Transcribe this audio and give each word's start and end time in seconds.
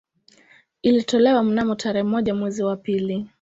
Ilitolewa 0.81 1.43
mnamo 1.43 1.75
tarehe 1.75 2.03
moja 2.03 2.35
mwezi 2.35 2.63
wa 2.63 2.77
pili 2.77 3.27